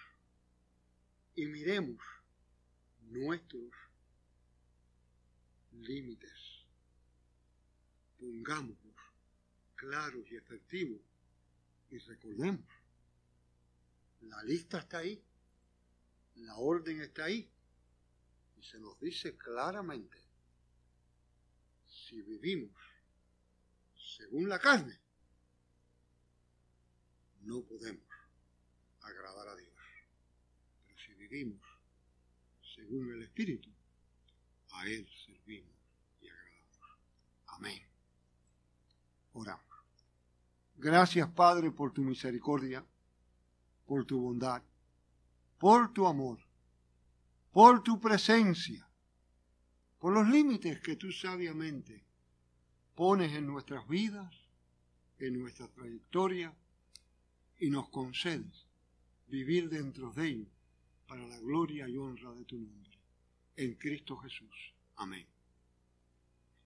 y 1.35 1.47
miremos 1.47 1.99
nuestros 3.11 3.73
límites. 5.73 6.67
Pongámoslos 8.19 8.97
claros 9.75 10.31
y 10.31 10.37
efectivos 10.37 11.01
y 11.91 11.99
recordemos, 11.99 12.67
la 14.23 14.43
lista 14.43 14.79
está 14.79 14.99
ahí, 14.99 15.23
la 16.37 16.57
orden 16.57 17.01
está 17.01 17.25
ahí 17.25 17.51
y 18.57 18.63
se 18.63 18.79
nos 18.79 18.99
dice 19.01 19.37
claramente, 19.37 20.19
si 21.87 22.21
vivimos 22.23 22.73
según 24.17 24.49
la 24.49 24.59
carne, 24.59 24.99
no 27.43 27.63
podemos 27.63 28.03
agradar 29.01 29.49
a 29.49 29.57
Dios. 29.57 29.73
Pero 30.87 30.99
si 30.99 31.15
vivimos 31.15 31.61
según 32.75 33.13
el 33.13 33.23
Espíritu, 33.23 33.71
a 34.73 34.87
Él 34.87 35.09
servimos 35.27 35.75
y 36.21 36.29
agradamos. 36.29 36.79
Amén. 37.47 37.83
Oramos. 39.33 39.65
Gracias, 40.77 41.29
Padre, 41.31 41.71
por 41.71 41.93
tu 41.93 42.03
misericordia, 42.03 42.85
por 43.89 44.05
tu 44.05 44.21
bondad, 44.21 44.63
por 45.59 45.95
tu 45.95 46.07
amor, 46.07 46.39
por 47.51 47.83
tu 47.83 47.99
presencia, 47.99 48.87
por 49.99 50.13
los 50.13 50.29
límites 50.29 50.79
que 50.81 50.95
tú 50.95 51.11
sabiamente 51.11 52.05
pones 52.95 53.33
en 53.33 53.47
nuestras 53.47 53.89
vidas, 53.89 54.33
en 55.19 55.41
nuestra 55.41 55.69
trayectoria, 55.69 56.55
y 57.59 57.71
nos 57.71 57.89
concedes 57.89 58.67
vivir 59.27 59.71
dentro 59.71 60.13
de 60.13 60.29
ellos 60.29 60.53
para 61.07 61.27
la 61.27 61.39
gloria 61.39 61.89
y 61.89 61.97
honra 61.97 62.33
de 62.35 62.45
tu 62.45 62.59
nombre. 62.59 62.99
En 63.57 63.75
Cristo 63.75 64.19
Jesús. 64.19 64.75
Amén. 64.97 65.27